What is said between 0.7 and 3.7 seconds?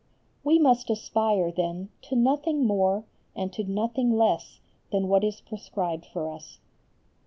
aspire, then, to nothing more and to